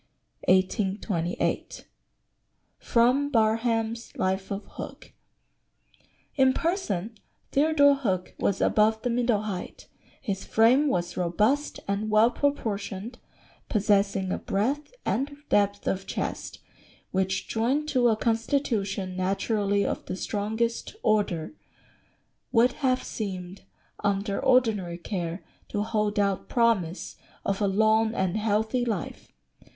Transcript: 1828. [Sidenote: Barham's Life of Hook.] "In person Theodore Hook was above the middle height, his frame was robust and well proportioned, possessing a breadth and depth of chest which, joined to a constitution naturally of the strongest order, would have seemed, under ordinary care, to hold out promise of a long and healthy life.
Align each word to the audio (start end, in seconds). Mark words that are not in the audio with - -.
1828. 0.47 1.85
[Sidenote: 2.79 3.31
Barham's 3.31 4.11
Life 4.17 4.49
of 4.49 4.65
Hook.] 4.65 5.13
"In 6.35 6.53
person 6.53 7.15
Theodore 7.51 7.93
Hook 7.93 8.33
was 8.39 8.61
above 8.61 9.03
the 9.03 9.11
middle 9.11 9.43
height, 9.43 9.85
his 10.19 10.43
frame 10.43 10.87
was 10.87 11.17
robust 11.17 11.81
and 11.87 12.09
well 12.09 12.31
proportioned, 12.31 13.19
possessing 13.69 14.31
a 14.31 14.39
breadth 14.39 14.91
and 15.05 15.37
depth 15.49 15.85
of 15.85 16.07
chest 16.07 16.61
which, 17.11 17.47
joined 17.47 17.87
to 17.89 18.07
a 18.07 18.17
constitution 18.17 19.15
naturally 19.15 19.85
of 19.85 20.07
the 20.07 20.15
strongest 20.15 20.95
order, 21.03 21.53
would 22.51 22.71
have 22.81 23.03
seemed, 23.03 23.65
under 24.03 24.43
ordinary 24.43 24.97
care, 24.97 25.43
to 25.69 25.83
hold 25.83 26.17
out 26.17 26.49
promise 26.49 27.17
of 27.45 27.61
a 27.61 27.67
long 27.67 28.15
and 28.15 28.35
healthy 28.35 28.83
life. 28.83 29.31